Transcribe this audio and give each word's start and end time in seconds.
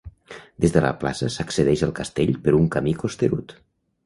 Des 0.63 0.71
de 0.77 0.81
la 0.85 0.89
plaça 1.03 1.29
s'accedeix 1.35 1.83
al 1.89 1.93
castell 2.01 2.33
per 2.47 2.55
un 2.63 2.67
camí 2.79 2.97
costerut. 3.05 3.57